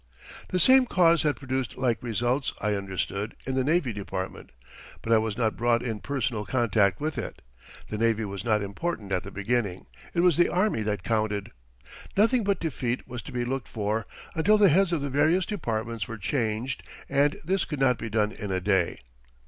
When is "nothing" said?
12.17-12.43